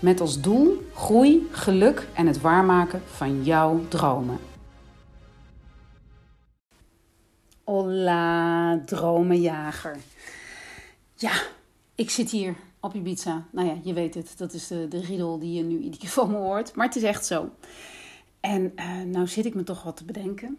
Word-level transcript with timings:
Met 0.00 0.20
als 0.20 0.40
doel 0.40 0.86
groei, 0.94 1.48
geluk 1.50 2.08
en 2.14 2.26
het 2.26 2.40
waarmaken 2.40 3.02
van 3.06 3.44
jouw 3.44 3.80
dromen. 3.88 4.38
Hola, 7.64 8.80
dromenjager. 8.84 9.96
Ja, 11.14 11.32
ik 11.94 12.10
zit 12.10 12.30
hier 12.30 12.54
op 12.80 12.94
Ibiza. 12.94 13.46
Nou 13.50 13.68
ja, 13.68 13.76
je 13.82 13.92
weet 13.92 14.14
het, 14.14 14.34
dat 14.36 14.52
is 14.52 14.66
de, 14.66 14.88
de 14.88 15.00
riedel 15.00 15.38
die 15.38 15.52
je 15.52 15.62
nu 15.62 15.76
iedere 15.76 15.98
keer 15.98 16.08
van 16.08 16.30
me 16.30 16.36
hoort. 16.48 16.74
Maar 16.74 16.86
het 16.86 16.96
is 16.96 17.02
echt 17.02 17.26
zo. 17.26 17.50
En 18.40 18.72
uh, 18.76 19.02
nou 19.02 19.26
zit 19.26 19.46
ik 19.46 19.54
me 19.54 19.62
toch 19.62 19.82
wat 19.82 19.96
te 19.96 20.04
bedenken. 20.04 20.58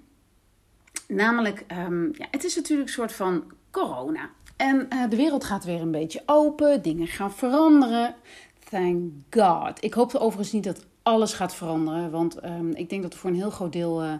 Namelijk, 1.08 1.66
um, 1.88 2.12
ja, 2.18 2.27
het 2.32 2.44
is 2.44 2.55
natuurlijk 2.55 2.88
een 2.88 2.94
soort 2.94 3.12
van 3.12 3.44
corona. 3.71 4.30
En 4.55 4.88
uh, 4.94 5.10
de 5.10 5.16
wereld 5.16 5.44
gaat 5.44 5.63
weer 5.63 5.82
een 5.82 5.91
beetje 5.91 6.23
open, 6.26 6.82
dingen 6.82 7.08
gaan 7.08 7.34
veranderen. 7.34 8.16
Thank 8.71 9.11
God. 9.30 9.84
Ik 9.84 9.93
hoop 9.93 10.16
overigens 10.16 10.52
niet 10.52 10.63
dat 10.63 10.85
alles 11.03 11.34
gaat 11.34 11.55
veranderen. 11.55 12.12
Want 12.12 12.45
um, 12.45 12.71
ik 12.75 12.89
denk 12.89 13.02
dat 13.02 13.13
we 13.13 13.20
voor 13.20 13.29
een 13.29 13.35
heel 13.35 13.49
groot 13.49 13.73
deel 13.73 14.04
uh, 14.04 14.13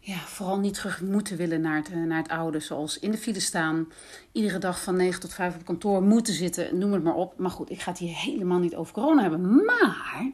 ja, 0.00 0.16
vooral 0.16 0.58
niet 0.58 0.74
terug 0.74 1.00
moeten 1.00 1.36
willen 1.36 1.60
naar 1.60 1.76
het, 1.76 1.90
uh, 1.90 2.04
naar 2.04 2.22
het 2.22 2.30
oude. 2.30 2.60
Zoals 2.60 2.98
in 2.98 3.10
de 3.10 3.18
file 3.18 3.40
staan, 3.40 3.88
iedere 4.32 4.58
dag 4.58 4.82
van 4.82 4.96
9 4.96 5.20
tot 5.20 5.34
5 5.34 5.54
op 5.54 5.64
kantoor 5.64 6.02
moeten 6.02 6.34
zitten, 6.34 6.78
noem 6.78 6.92
het 6.92 7.02
maar 7.02 7.14
op. 7.14 7.38
Maar 7.38 7.50
goed, 7.50 7.70
ik 7.70 7.80
ga 7.80 7.90
het 7.90 8.00
hier 8.00 8.16
helemaal 8.16 8.58
niet 8.58 8.76
over 8.76 8.92
corona 8.92 9.22
hebben. 9.22 9.64
Maar 9.64 10.30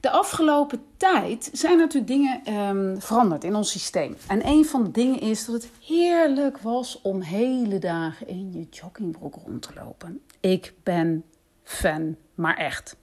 de 0.00 0.10
afgelopen 0.10 0.82
tijd 0.96 1.50
zijn 1.52 1.78
natuurlijk 1.78 2.06
dingen 2.06 2.54
um, 2.54 3.00
veranderd 3.00 3.44
in 3.44 3.54
ons 3.54 3.70
systeem. 3.70 4.16
En 4.26 4.46
een 4.46 4.64
van 4.64 4.84
de 4.84 4.90
dingen 4.90 5.20
is 5.20 5.44
dat 5.44 5.54
het 5.54 5.70
heerlijk 5.84 6.58
was 6.58 7.00
om 7.02 7.20
hele 7.20 7.78
dagen 7.78 8.28
in 8.28 8.52
je 8.52 8.66
joggingbroek 8.70 9.34
rond 9.44 9.62
te 9.62 9.70
lopen. 9.74 10.20
Ik 10.40 10.74
ben 10.82 11.24
fan, 11.68 12.16
maar 12.34 12.56
echt. 12.56 12.96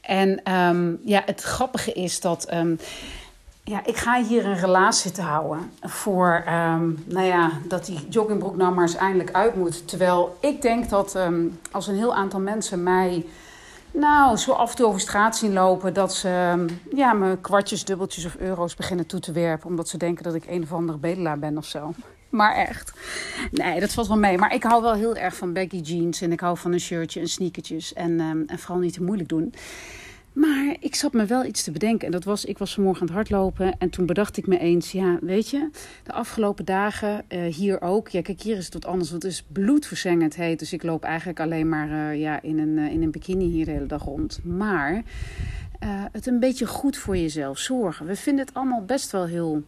En 0.00 0.52
um, 0.52 1.00
ja, 1.04 1.22
het 1.26 1.42
grappige 1.42 1.92
is 1.92 2.20
dat. 2.20 2.52
Um, 2.54 2.78
ja, 3.64 3.86
ik 3.86 3.96
ga 3.96 4.22
hier 4.22 4.46
een 4.46 4.58
relatie 4.58 5.10
te 5.10 5.22
houden 5.22 5.70
voor, 5.80 6.44
um, 6.48 7.04
nou 7.06 7.26
ja, 7.26 7.50
dat 7.68 7.84
die 7.84 8.08
joggingbroek 8.08 8.56
nou 8.56 8.74
maar 8.74 8.82
eens 8.82 8.96
eindelijk 8.96 9.32
uit 9.32 9.54
moet. 9.54 9.88
Terwijl 9.88 10.36
ik 10.40 10.62
denk 10.62 10.88
dat 10.88 11.18
als 11.70 11.86
een 11.86 11.96
heel 11.96 12.14
aantal 12.14 12.40
mensen 12.40 12.82
mij, 12.82 13.26
nou, 13.90 14.36
zo 14.36 14.52
af 14.52 14.70
en 14.70 14.76
toe 14.76 14.86
over 14.86 15.00
straat 15.00 15.36
zien 15.36 15.52
lopen, 15.52 15.94
dat 15.94 16.14
ze 16.14 16.64
ja, 16.94 17.12
me 17.12 17.38
kwartjes, 17.40 17.84
dubbeltjes 17.84 18.24
of 18.24 18.36
euro's 18.36 18.74
beginnen 18.74 19.06
toe 19.06 19.20
te 19.20 19.32
werpen. 19.32 19.68
Omdat 19.68 19.88
ze 19.88 19.96
denken 19.96 20.24
dat 20.24 20.34
ik 20.34 20.46
een 20.46 20.62
of 20.62 20.72
andere 20.72 20.98
bedelaar 20.98 21.38
ben 21.38 21.58
of 21.58 21.64
zo. 21.64 21.94
Maar 22.34 22.54
echt. 22.54 22.92
Nee, 23.50 23.80
dat 23.80 23.92
valt 23.92 24.08
wel 24.08 24.18
mee. 24.18 24.38
Maar 24.38 24.54
ik 24.54 24.62
hou 24.62 24.82
wel 24.82 24.94
heel 24.94 25.16
erg 25.16 25.36
van 25.36 25.52
baggy 25.52 25.76
jeans. 25.76 26.20
En 26.20 26.32
ik 26.32 26.40
hou 26.40 26.58
van 26.58 26.72
een 26.72 26.80
shirtje 26.80 27.20
en 27.20 27.28
sneakertjes. 27.28 27.92
En, 27.92 28.20
um, 28.20 28.44
en 28.46 28.58
vooral 28.58 28.78
niet 28.78 28.92
te 28.92 29.02
moeilijk 29.02 29.28
doen. 29.28 29.54
Maar 30.32 30.76
ik 30.80 30.94
zat 30.94 31.12
me 31.12 31.24
wel 31.24 31.44
iets 31.44 31.62
te 31.62 31.70
bedenken. 31.70 32.06
En 32.06 32.12
dat 32.12 32.24
was, 32.24 32.44
ik 32.44 32.58
was 32.58 32.74
vanmorgen 32.74 33.00
aan 33.00 33.06
het 33.06 33.16
hardlopen. 33.16 33.78
En 33.78 33.90
toen 33.90 34.06
bedacht 34.06 34.36
ik 34.36 34.46
me 34.46 34.58
eens, 34.58 34.92
ja, 34.92 35.18
weet 35.20 35.50
je, 35.50 35.70
de 36.02 36.12
afgelopen 36.12 36.64
dagen 36.64 37.24
uh, 37.28 37.54
hier 37.54 37.80
ook. 37.80 38.08
Ja, 38.08 38.22
kijk, 38.22 38.40
hier 38.40 38.56
is 38.56 38.64
het 38.64 38.74
wat 38.74 38.86
anders. 38.86 39.10
Want 39.10 39.22
het 39.22 39.32
is 39.32 39.44
bloedverzengend 39.52 40.36
heet. 40.36 40.58
Dus 40.58 40.72
ik 40.72 40.82
loop 40.82 41.04
eigenlijk 41.04 41.40
alleen 41.40 41.68
maar 41.68 41.88
uh, 41.88 42.20
ja, 42.20 42.42
in, 42.42 42.58
een, 42.58 42.76
uh, 42.78 42.92
in 42.92 43.02
een 43.02 43.10
bikini 43.10 43.46
hier 43.46 43.64
de 43.64 43.70
hele 43.70 43.86
dag 43.86 44.04
rond. 44.04 44.40
Maar 44.44 45.02
het 46.12 46.26
een 46.26 46.40
beetje 46.40 46.66
goed 46.66 46.96
voor 46.96 47.16
jezelf 47.16 47.58
zorgen. 47.58 48.06
We 48.06 48.16
vinden 48.16 48.44
het 48.44 48.54
allemaal 48.54 48.84
best 48.84 49.10
wel 49.10 49.26
heel 49.26 49.64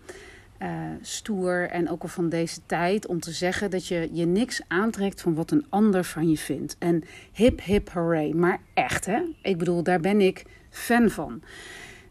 uh, 0.63 0.69
stoer 1.01 1.69
en 1.71 1.91
ook 1.91 2.03
al 2.03 2.09
van 2.09 2.29
deze 2.29 2.61
tijd 2.67 3.07
om 3.07 3.21
te 3.21 3.33
zeggen 3.33 3.71
dat 3.71 3.87
je 3.87 4.09
je 4.13 4.27
niks 4.27 4.61
aantrekt 4.69 5.21
van 5.21 5.35
wat 5.35 5.51
een 5.51 5.67
ander 5.69 6.05
van 6.05 6.31
je 6.31 6.37
vindt. 6.37 6.77
En 6.79 7.05
hip 7.33 7.63
hip 7.63 7.91
hooray, 7.91 8.31
maar 8.31 8.61
echt 8.75 9.07
hè. 9.07 9.21
Ik 9.43 9.59
bedoel, 9.59 9.83
daar 9.83 10.01
ben 10.01 10.21
ik 10.21 10.45
fan 10.71 11.11
van. 11.11 11.43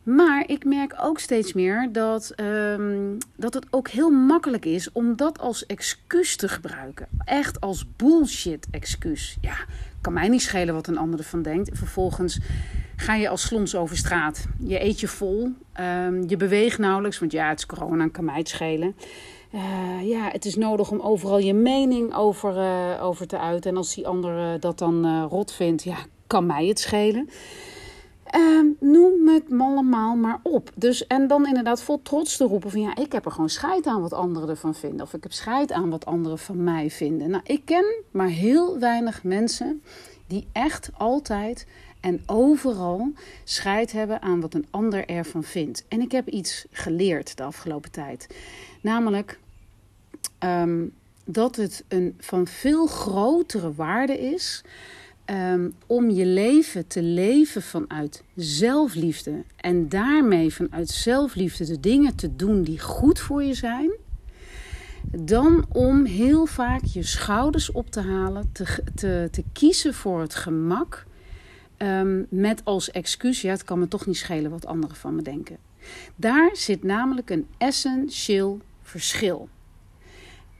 Maar 0.05 0.43
ik 0.47 0.65
merk 0.65 0.95
ook 1.01 1.19
steeds 1.19 1.53
meer 1.53 1.89
dat, 1.91 2.33
um, 2.39 3.17
dat 3.35 3.53
het 3.53 3.65
ook 3.69 3.87
heel 3.87 4.09
makkelijk 4.09 4.65
is 4.65 4.91
om 4.91 5.15
dat 5.15 5.39
als 5.39 5.65
excuus 5.65 6.35
te 6.35 6.47
gebruiken. 6.47 7.07
Echt 7.23 7.61
als 7.61 7.85
bullshit 7.95 8.67
excuus. 8.71 9.37
Ja, 9.41 9.55
kan 10.01 10.13
mij 10.13 10.27
niet 10.27 10.41
schelen 10.41 10.73
wat 10.73 10.87
een 10.87 10.97
ander 10.97 11.19
ervan 11.19 11.41
denkt. 11.41 11.77
Vervolgens 11.77 12.39
ga 12.95 13.15
je 13.15 13.29
als 13.29 13.41
slons 13.41 13.75
over 13.75 13.97
straat. 13.97 14.45
Je 14.59 14.83
eet 14.83 14.99
je 14.99 15.07
vol. 15.07 15.51
Um, 15.79 16.29
je 16.29 16.37
beweegt 16.37 16.77
nauwelijks, 16.77 17.19
want 17.19 17.31
ja, 17.31 17.49
het 17.49 17.59
is 17.59 17.65
corona, 17.65 18.07
kan 18.07 18.25
mij 18.25 18.37
het 18.37 18.49
schelen. 18.49 18.95
Uh, 19.53 20.09
ja, 20.09 20.29
het 20.31 20.45
is 20.45 20.55
nodig 20.55 20.91
om 20.91 20.99
overal 20.99 21.39
je 21.39 21.53
mening 21.53 22.15
over, 22.15 22.55
uh, 22.55 23.03
over 23.03 23.27
te 23.27 23.39
uiten. 23.39 23.71
En 23.71 23.77
als 23.77 23.95
die 23.95 24.07
ander 24.07 24.53
uh, 24.53 24.59
dat 24.59 24.77
dan 24.77 25.25
rot 25.27 25.53
vindt, 25.53 25.83
ja, 25.83 25.97
kan 26.27 26.45
mij 26.45 26.65
het 26.65 26.79
schelen. 26.79 27.29
Uh, 28.35 28.61
noem 28.79 29.27
het 29.27 29.43
allemaal 29.57 30.15
maar 30.15 30.39
op. 30.43 30.71
Dus, 30.75 31.07
en 31.07 31.27
dan 31.27 31.47
inderdaad 31.47 31.81
vol 31.81 32.01
trots 32.01 32.37
te 32.37 32.43
roepen 32.43 32.71
van 32.71 32.81
ja, 32.81 32.95
ik 32.95 33.11
heb 33.11 33.25
er 33.25 33.31
gewoon 33.31 33.49
scheid 33.49 33.85
aan 33.85 34.01
wat 34.01 34.13
anderen 34.13 34.49
ervan 34.49 34.75
vinden. 34.75 35.01
Of 35.01 35.13
ik 35.13 35.23
heb 35.23 35.33
scheid 35.33 35.71
aan 35.71 35.89
wat 35.89 36.05
anderen 36.05 36.39
van 36.39 36.63
mij 36.63 36.91
vinden. 36.91 37.29
Nou, 37.29 37.43
ik 37.45 37.61
ken 37.65 37.85
maar 38.11 38.27
heel 38.27 38.79
weinig 38.79 39.23
mensen 39.23 39.81
die 40.27 40.47
echt 40.51 40.89
altijd 40.97 41.67
en 41.99 42.23
overal 42.25 43.11
scheid 43.43 43.91
hebben 43.91 44.21
aan 44.21 44.41
wat 44.41 44.53
een 44.53 44.67
ander 44.69 45.05
ervan 45.05 45.43
vindt. 45.43 45.85
En 45.87 46.01
ik 46.01 46.11
heb 46.11 46.27
iets 46.27 46.65
geleerd 46.71 47.37
de 47.37 47.43
afgelopen 47.43 47.91
tijd. 47.91 48.27
Namelijk 48.81 49.39
um, 50.39 50.93
dat 51.25 51.55
het 51.55 51.83
een 51.87 52.15
van 52.19 52.47
veel 52.47 52.87
grotere 52.87 53.73
waarde 53.73 54.19
is 54.19 54.63
um, 55.25 55.73
om 55.85 56.09
je 56.09 56.25
leven 56.25 56.87
te 56.87 57.01
leven 57.01 57.61
vanuit 57.61 58.23
zelfliefde. 58.35 59.43
En 59.55 59.89
daarmee 59.89 60.53
vanuit 60.53 60.89
zelfliefde 60.89 61.65
de 61.65 61.79
dingen 61.79 62.15
te 62.15 62.35
doen 62.35 62.63
die 62.63 62.79
goed 62.79 63.19
voor 63.19 63.43
je 63.43 63.53
zijn. 63.53 63.91
Dan 65.11 65.65
om 65.71 66.05
heel 66.05 66.45
vaak 66.45 66.83
je 66.83 67.03
schouders 67.03 67.71
op 67.71 67.91
te 67.91 68.01
halen, 68.01 68.49
te, 68.51 68.83
te, 68.95 69.27
te 69.31 69.43
kiezen 69.53 69.93
voor 69.93 70.21
het 70.21 70.35
gemak. 70.35 71.05
Um, 71.77 72.25
met 72.29 72.61
als 72.63 72.91
excuus, 72.91 73.41
ja, 73.41 73.51
het 73.51 73.63
kan 73.63 73.79
me 73.79 73.87
toch 73.87 74.05
niet 74.05 74.17
schelen 74.17 74.51
wat 74.51 74.65
anderen 74.65 74.95
van 74.95 75.15
me 75.15 75.21
denken. 75.21 75.57
Daar 76.15 76.49
zit 76.53 76.83
namelijk 76.83 77.29
een 77.29 77.47
essentieel 77.57 78.59
verschil. 78.81 79.49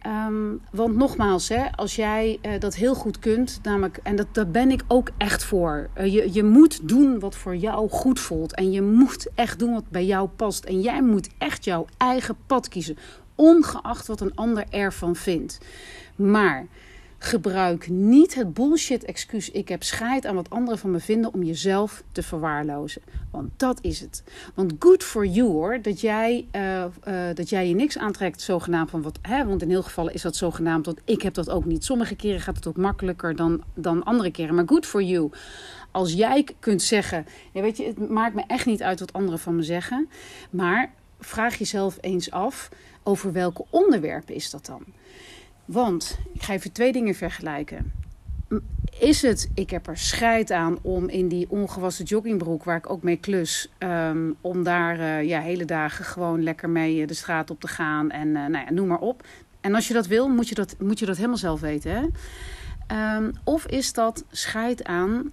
Um, 0.08 0.62
want 0.72 0.96
nogmaals, 0.96 1.50
hè, 1.50 1.72
als 1.76 1.96
jij 1.96 2.40
uh, 2.42 2.60
dat 2.60 2.76
heel 2.76 2.96
goed 2.96 3.20
kunt, 3.20 3.60
namelijk, 3.64 4.00
en 4.04 4.16
dat, 4.16 4.28
daar 4.32 4.48
ben 4.48 4.72
ik 4.72 4.84
ook 4.88 5.10
echt 5.18 5.44
voor. 5.44 5.90
Uh, 5.98 6.14
je, 6.14 6.34
je 6.34 6.44
moet 6.44 6.88
doen 6.88 7.20
wat 7.20 7.36
voor 7.36 7.56
jou 7.56 7.90
goed 7.90 8.20
voelt. 8.20 8.54
En 8.54 8.72
je 8.72 8.82
moet 8.82 9.28
echt 9.36 9.60
doen 9.60 9.74
wat 9.74 9.90
bij 9.90 10.06
jou 10.06 10.28
past. 10.28 10.64
En 10.64 10.82
jij 10.82 11.02
moet 11.02 11.30
echt 11.38 11.64
jouw 11.64 11.86
eigen 11.98 12.36
pad 12.46 12.68
kiezen, 12.68 12.98
ongeacht 13.36 14.08
wat 14.08 14.22
een 14.22 14.36
ander 14.36 14.66
ervan 14.70 15.16
vindt. 15.16 15.58
Maar 16.16 16.68
gebruik 17.26 17.90
niet 17.90 18.36
het 18.36 18.54
bullshit-excuus: 18.54 19.52
ik 19.52 19.70
heb 19.70 19.84
scheid 19.84 20.26
aan 20.26 20.36
wat 20.36 20.50
anderen 20.50 20.80
van 20.80 20.92
me 20.92 21.00
vinden 21.00 21.34
om 21.34 21.44
jezelf 21.44 22.04
te 22.12 22.24
verwaarlozen. 22.24 23.02
Want 23.32 23.50
dat 23.58 23.80
is 23.82 24.00
het. 24.00 24.24
Want 24.54 24.74
good 24.80 25.04
for 25.04 25.26
you 25.26 25.50
hoor, 25.50 25.82
dat 25.82 26.02
jij, 26.02 26.48
uh, 26.56 26.86
uh, 27.08 27.24
dat 27.34 27.50
jij 27.50 27.68
je 27.68 27.76
niks 27.76 27.98
aantrekt, 27.98 28.42
zogenaamd 28.42 28.90
van 28.90 29.02
wat. 29.02 29.20
Hè, 29.22 29.46
want 29.46 29.62
in 29.62 29.70
heel 29.70 29.84
gevallen 29.84 30.14
is 30.14 30.22
dat 30.22 30.36
zogenaamd, 30.36 30.86
want 30.86 31.02
ik 31.06 31.22
heb 31.22 31.34
dat 31.34 31.50
ook 31.50 31.66
niet. 31.66 31.84
Sommige 31.84 32.16
keren 32.16 32.42
gaat 32.42 32.56
het 32.56 32.68
ook 32.68 32.78
makkelijker 32.78 33.36
dan, 33.36 33.64
dan 33.74 34.04
andere 34.04 34.32
keren. 34.32 34.56
Maar 34.56 34.68
good 34.68 34.86
for 34.86 35.04
you. 35.04 35.30
Als 35.92 36.14
jij 36.14 36.48
kunt 36.60 36.82
zeggen, 36.82 37.26
ja, 37.52 37.62
weet 37.62 37.78
je, 37.78 37.86
het 37.86 38.10
maakt 38.10 38.36
me 38.36 38.44
echt 38.48 38.66
niet 38.66 38.84
uit 38.84 39.00
wat 39.00 39.14
anderen 39.14 39.40
van 39.40 39.56
me 39.56 39.64
zeggen. 39.64 40.10
Maar 40.50 40.94
vraag 41.20 41.56
jezelf 41.56 41.98
eens 42.02 42.32
af 42.32 42.70
over 43.04 43.32
welke 43.32 43.66
onderwerpen 43.70 44.36
is 44.36 44.50
dat 44.50 44.66
dan? 44.66 44.84
Want 45.66 46.20
ik 46.34 46.42
ga 46.42 46.54
even 46.54 46.72
twee 46.72 46.92
dingen 46.92 47.16
vergelijken. 47.16 47.92
Is 49.00 49.22
het, 49.22 49.50
ik 49.54 49.70
heb 49.70 49.88
er 49.88 49.98
scheid 49.98 50.52
aan 50.52 50.78
om 50.82 51.10
in 51.10 51.28
die 51.28 51.50
ongewassen 51.50 52.06
joggingbroek 52.06 52.64
waar 52.64 52.78
ik 52.78 52.90
ook 52.90 53.04
mee 53.04 53.18
klus, 53.18 53.72
um, 53.80 54.36
om 54.42 54.64
daar 54.64 55.00
uh, 55.00 55.24
ja, 55.24 55.42
hele 55.42 55.66
dagen 55.66 56.06
gewoon 56.06 56.44
lekker 56.44 56.70
mee 56.70 57.08
de 57.08 57.14
straat 57.14 57.50
op 57.50 57.60
te 57.60 57.68
gaan 57.68 58.12
en 58.12 58.28
uh, 58.28 58.34
nou 58.34 58.66
ja, 58.66 58.72
noem 58.72 58.88
maar 58.88 59.00
op. 59.00 59.24
En 59.62 59.76
als 59.76 59.88
je 59.88 59.94
dat 59.94 60.08
wil, 60.08 60.30
moet 60.30 60.50
je 60.50 60.56
dat, 60.56 60.76
moet 60.80 61.00
je 61.00 61.06
dat 61.06 61.16
helemaal 61.16 61.38
zelf 61.38 61.60
weten. 61.60 61.92
Hè? 61.92 63.16
Um, 63.18 63.32
of 63.44 63.66
is 63.66 63.94
dat 63.94 64.24
scheid 64.32 64.84
aan 64.84 65.32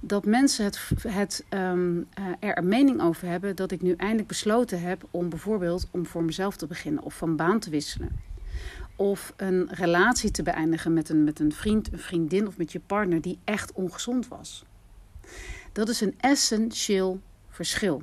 dat 0.00 0.24
mensen 0.24 0.64
het, 0.64 0.90
het, 1.08 1.44
ehm, 1.48 1.96
eh, 2.14 2.24
er 2.48 2.58
een 2.58 2.68
mening 2.68 3.02
over 3.02 3.28
hebben 3.28 3.56
dat 3.56 3.70
ik 3.70 3.82
nu 3.82 3.94
eindelijk 3.96 4.28
besloten 4.28 4.80
heb 4.80 5.04
om 5.10 5.28
bijvoorbeeld 5.28 5.88
om 5.90 6.06
voor 6.06 6.24
mezelf 6.24 6.56
te 6.56 6.66
beginnen 6.66 7.02
of 7.02 7.14
van 7.14 7.36
baan 7.36 7.58
te 7.58 7.70
wisselen. 7.70 8.18
Of 8.96 9.32
een 9.36 9.68
relatie 9.70 10.30
te 10.30 10.42
beëindigen 10.42 10.92
met 10.92 11.08
een, 11.08 11.24
met 11.24 11.40
een 11.40 11.52
vriend, 11.52 11.92
een 11.92 11.98
vriendin 11.98 12.46
of 12.46 12.56
met 12.56 12.72
je 12.72 12.80
partner 12.80 13.20
die 13.20 13.38
echt 13.44 13.72
ongezond 13.72 14.28
was. 14.28 14.64
Dat 15.72 15.88
is 15.88 16.00
een 16.00 16.14
essentieel 16.20 17.20
verschil. 17.48 18.02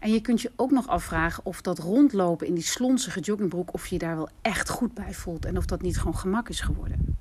En 0.00 0.12
je 0.12 0.20
kunt 0.20 0.40
je 0.40 0.52
ook 0.56 0.70
nog 0.70 0.86
afvragen 0.86 1.46
of 1.46 1.60
dat 1.60 1.78
rondlopen 1.78 2.46
in 2.46 2.54
die 2.54 2.62
slonsige 2.62 3.20
joggingbroek, 3.20 3.74
of 3.74 3.86
je 3.86 3.98
daar 3.98 4.16
wel 4.16 4.28
echt 4.42 4.68
goed 4.68 4.94
bij 4.94 5.14
voelt 5.14 5.44
en 5.44 5.56
of 5.56 5.66
dat 5.66 5.82
niet 5.82 5.98
gewoon 5.98 6.16
gemak 6.16 6.48
is 6.48 6.60
geworden. 6.60 7.16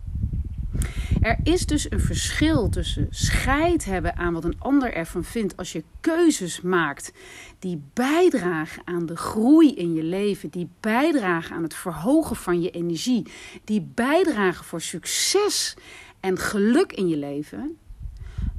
Er 1.23 1.37
is 1.43 1.65
dus 1.65 1.91
een 1.91 1.99
verschil 1.99 2.69
tussen 2.69 3.07
scheid 3.09 3.85
hebben 3.85 4.15
aan 4.15 4.33
wat 4.33 4.43
een 4.43 4.59
ander 4.59 4.93
ervan 4.93 5.23
vindt 5.23 5.57
als 5.57 5.71
je 5.71 5.83
keuzes 5.99 6.61
maakt 6.61 7.13
die 7.59 7.81
bijdragen 7.93 8.81
aan 8.85 9.05
de 9.05 9.15
groei 9.15 9.75
in 9.75 9.93
je 9.93 10.03
leven, 10.03 10.49
die 10.49 10.69
bijdragen 10.79 11.55
aan 11.55 11.63
het 11.63 11.73
verhogen 11.73 12.35
van 12.35 12.61
je 12.61 12.69
energie, 12.69 13.27
die 13.63 13.91
bijdragen 13.93 14.65
voor 14.65 14.81
succes 14.81 15.75
en 16.19 16.37
geluk 16.37 16.91
in 16.91 17.07
je 17.07 17.17
leven. 17.17 17.77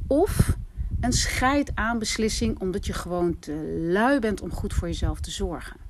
Of 0.06 0.56
een 1.00 1.12
scheid 1.12 1.70
aan 1.74 1.98
beslissing 1.98 2.60
omdat 2.60 2.86
je 2.86 2.92
gewoon 2.92 3.38
te 3.38 3.86
lui 3.90 4.18
bent 4.18 4.40
om 4.40 4.52
goed 4.52 4.74
voor 4.74 4.88
jezelf 4.88 5.20
te 5.20 5.30
zorgen. 5.30 5.83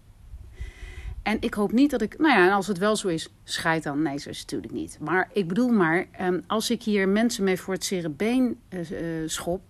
En 1.24 1.36
ik 1.40 1.54
hoop 1.54 1.72
niet 1.72 1.90
dat 1.90 2.02
ik, 2.02 2.18
nou 2.18 2.38
ja, 2.38 2.54
als 2.54 2.66
het 2.66 2.78
wel 2.78 2.96
zo 2.96 3.08
is, 3.08 3.28
scheid 3.44 3.82
dan. 3.82 4.02
Nee, 4.02 4.18
zo 4.18 4.28
is 4.28 4.40
het 4.40 4.50
natuurlijk 4.50 4.72
niet. 4.72 4.98
Maar 5.00 5.30
ik 5.32 5.48
bedoel 5.48 5.68
maar, 5.68 6.06
ehm, 6.12 6.40
als 6.46 6.70
ik 6.70 6.82
hier 6.82 7.08
mensen 7.08 7.44
mee 7.44 7.56
voor 7.56 7.74
het 7.74 7.84
cerebeen 7.84 8.58
uh, 8.68 8.80
schop, 9.26 9.62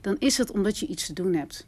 dan 0.00 0.16
is 0.18 0.38
het 0.38 0.50
omdat 0.50 0.78
je 0.78 0.86
iets 0.86 1.06
te 1.06 1.12
doen 1.12 1.34
hebt. 1.34 1.66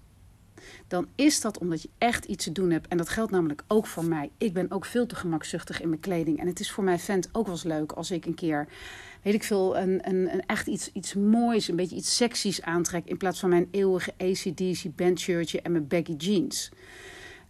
Dan 0.88 1.06
is 1.14 1.40
dat 1.40 1.58
omdat 1.58 1.82
je 1.82 1.88
echt 1.98 2.24
iets 2.24 2.44
te 2.44 2.52
doen 2.52 2.70
hebt. 2.70 2.88
En 2.88 2.96
dat 2.96 3.08
geldt 3.08 3.30
namelijk 3.30 3.62
ook 3.68 3.86
voor 3.86 4.04
mij. 4.04 4.30
Ik 4.38 4.52
ben 4.52 4.70
ook 4.70 4.84
veel 4.84 5.06
te 5.06 5.14
gemakzuchtig 5.14 5.80
in 5.80 5.88
mijn 5.88 6.00
kleding. 6.00 6.38
En 6.38 6.46
het 6.46 6.60
is 6.60 6.70
voor 6.70 6.84
mijn 6.84 6.98
vent 6.98 7.28
ook 7.32 7.44
wel 7.44 7.54
eens 7.54 7.64
leuk 7.64 7.92
als 7.92 8.10
ik 8.10 8.26
een 8.26 8.34
keer, 8.34 8.68
weet 9.22 9.34
ik 9.34 9.42
veel, 9.42 9.76
een, 9.76 10.08
een, 10.08 10.32
een 10.32 10.46
echt 10.46 10.66
iets, 10.66 10.90
iets 10.92 11.14
moois, 11.14 11.68
een 11.68 11.76
beetje 11.76 11.96
iets 11.96 12.16
seksies 12.16 12.62
aantrek. 12.62 13.04
In 13.04 13.16
plaats 13.16 13.40
van 13.40 13.48
mijn 13.48 13.68
eeuwige 13.70 14.12
ACDC 14.18 14.96
bandshirtje 14.96 15.60
en 15.62 15.72
mijn 15.72 15.88
baggy 15.88 16.12
jeans. 16.12 16.70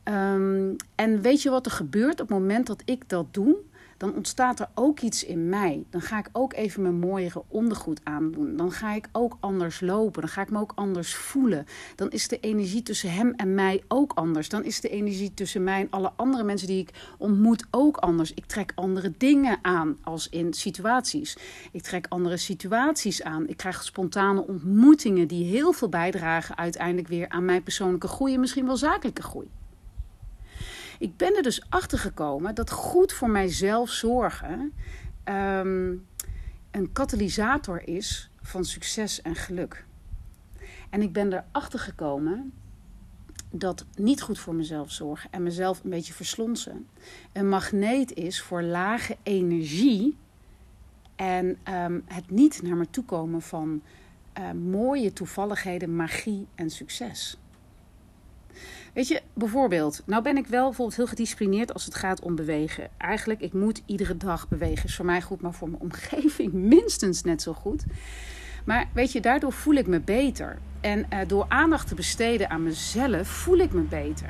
Um, 0.05 0.77
en 0.95 1.21
weet 1.21 1.43
je 1.43 1.51
wat 1.51 1.67
er 1.67 1.73
gebeurt 1.73 2.21
op 2.21 2.29
het 2.29 2.39
moment 2.39 2.67
dat 2.67 2.83
ik 2.85 3.09
dat 3.09 3.27
doe? 3.31 3.57
Dan 4.03 4.15
ontstaat 4.15 4.61
er 4.61 4.69
ook 4.75 5.01
iets 5.01 5.25
in 5.25 5.49
mij. 5.49 5.85
Dan 5.91 6.01
ga 6.01 6.19
ik 6.19 6.29
ook 6.33 6.53
even 6.53 6.83
mijn 6.83 6.99
mooiere 6.99 7.43
ondergoed 7.49 8.01
aandoen. 8.05 8.57
Dan 8.57 8.73
ga 8.73 8.93
ik 8.93 9.09
ook 9.13 9.37
anders 9.41 9.81
lopen. 9.81 10.21
Dan 10.21 10.31
ga 10.31 10.43
ik 10.43 10.51
me 10.51 10.59
ook 10.59 10.73
anders 10.75 11.15
voelen. 11.15 11.67
Dan 11.95 12.11
is 12.11 12.29
de 12.29 12.41
energie 12.41 12.83
tussen 12.83 13.13
hem 13.13 13.33
en 13.33 13.55
mij 13.55 13.83
ook 13.89 14.13
anders. 14.13 14.49
Dan 14.49 14.65
is 14.65 14.81
de 14.81 14.89
energie 14.89 15.35
tussen 15.35 15.65
mij 15.65 15.81
en 15.81 15.91
alle 15.91 16.13
andere 16.17 16.45
mensen 16.45 16.67
die 16.67 16.81
ik 16.81 16.91
ontmoet 17.19 17.65
ook 17.71 17.97
anders. 17.97 18.35
Ik 18.35 18.47
trek 18.47 18.73
andere 18.75 19.13
dingen 19.19 19.59
aan 19.63 19.99
als 20.03 20.29
in 20.29 20.53
situaties. 20.53 21.37
Ik 21.73 21.83
trek 21.83 22.07
andere 22.09 22.37
situaties 22.37 23.23
aan. 23.23 23.49
Ik 23.49 23.57
krijg 23.57 23.83
spontane 23.83 24.47
ontmoetingen 24.47 25.29
die 25.29 25.45
heel 25.45 25.73
veel 25.73 25.89
bijdragen 25.89 26.57
uiteindelijk 26.57 27.09
weer 27.09 27.29
aan 27.29 27.45
mijn 27.45 27.63
persoonlijke 27.63 28.09
groei 28.09 28.35
en 28.35 28.41
misschien 28.41 28.67
wel 28.67 28.77
zakelijke 28.77 29.23
groei. 29.23 29.51
Ik 31.03 31.17
ben 31.17 31.37
er 31.37 31.43
dus 31.43 31.63
achter 31.69 31.99
gekomen 31.99 32.55
dat 32.55 32.71
goed 32.71 33.13
voor 33.13 33.31
mijzelf 33.31 33.91
zorgen 33.91 34.73
um, 35.25 36.07
een 36.71 36.93
katalysator 36.93 37.89
is 37.89 38.31
van 38.43 38.65
succes 38.65 39.23
en 39.23 39.35
geluk. 39.35 39.85
En 40.91 41.03
ik 41.03 41.13
ben 41.13 41.33
erachter 41.33 41.79
gekomen 41.79 42.53
dat 43.51 43.85
niet 43.95 44.23
goed 44.23 44.39
voor 44.39 44.55
mezelf 44.55 44.91
zorgen 44.91 45.31
en 45.33 45.43
mezelf 45.43 45.85
een 45.85 45.91
beetje 45.91 46.13
verslonsen 46.13 46.89
een 47.33 47.49
magneet 47.49 48.13
is 48.13 48.41
voor 48.41 48.63
lage 48.63 49.17
energie 49.23 50.17
en 51.17 51.59
um, 51.69 52.03
het 52.07 52.31
niet 52.31 52.63
naar 52.63 52.77
me 52.77 52.91
toe 52.91 53.05
komen 53.05 53.43
van 53.43 53.83
uh, 54.39 54.51
mooie 54.51 55.13
toevalligheden, 55.13 55.97
magie 55.97 56.47
en 56.55 56.71
succes. 56.71 57.37
Weet 58.93 59.09
je, 59.09 59.23
bijvoorbeeld, 59.35 60.03
nou 60.07 60.23
ben 60.23 60.37
ik 60.37 60.47
wel 60.47 60.67
bijvoorbeeld 60.67 60.97
heel 60.97 61.07
gedisciplineerd 61.07 61.73
als 61.73 61.85
het 61.85 61.95
gaat 61.95 62.21
om 62.21 62.35
bewegen. 62.35 62.89
Eigenlijk, 62.99 63.41
ik 63.41 63.53
moet 63.53 63.83
iedere 63.87 64.17
dag 64.17 64.49
bewegen. 64.49 64.85
Is 64.85 64.97
voor 64.97 65.05
mij 65.05 65.23
goed, 65.23 65.41
maar 65.41 65.53
voor 65.53 65.71
mijn 65.71 65.83
omgeving 65.91 66.53
minstens 66.53 67.23
net 67.23 67.43
zo 67.43 67.53
goed. 67.53 67.85
Maar 68.65 68.89
weet 68.95 69.13
je, 69.13 69.21
daardoor 69.21 69.53
voel 69.53 69.75
ik 69.75 69.87
me 69.87 70.01
beter. 70.01 70.59
En 70.81 70.99
uh, 70.99 71.19
door 71.27 71.45
aandacht 71.49 71.89
te 71.89 71.95
besteden 71.95 72.51
aan 72.51 72.63
mezelf, 72.63 73.29
voel 73.29 73.59
ik 73.59 73.73
me 73.73 73.81
beter. 73.81 74.29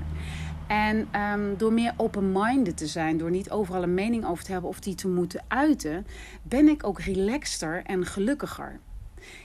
En 0.67 1.09
um, 1.21 1.57
door 1.57 1.73
meer 1.73 1.95
open-minded 1.97 2.77
te 2.77 2.87
zijn, 2.87 3.19
door 3.19 3.31
niet 3.31 3.51
overal 3.51 3.83
een 3.83 3.95
mening 3.95 4.27
over 4.27 4.45
te 4.45 4.53
hebben 4.53 4.71
of 4.71 4.81
die 4.81 4.95
te 4.95 5.09
moeten 5.09 5.45
uiten, 5.49 6.07
ben 6.43 6.69
ik 6.69 6.87
ook 6.87 7.01
relaxter 7.01 7.83
en 7.85 8.07
gelukkiger. 8.07 8.81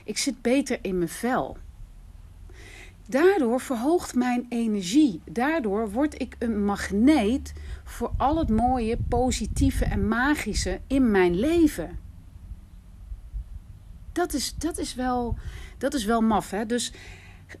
Ik 0.04 0.18
zit 0.18 0.42
beter 0.42 0.78
in 0.82 0.98
mijn 0.98 1.08
vel. 1.08 1.56
Daardoor 3.10 3.60
verhoogt 3.60 4.14
mijn 4.14 4.46
energie. 4.48 5.20
Daardoor 5.24 5.90
word 5.90 6.20
ik 6.20 6.36
een 6.38 6.64
magneet 6.64 7.52
voor 7.84 8.12
al 8.16 8.38
het 8.38 8.48
mooie, 8.48 8.98
positieve 9.08 9.84
en 9.84 10.08
magische 10.08 10.80
in 10.86 11.10
mijn 11.10 11.34
leven. 11.34 11.98
Dat 14.12 14.32
is, 14.32 14.54
dat 14.54 14.78
is, 14.78 14.94
wel, 14.94 15.36
dat 15.78 15.94
is 15.94 16.04
wel 16.04 16.20
maf, 16.20 16.50
hè? 16.50 16.66
Dus 16.66 16.92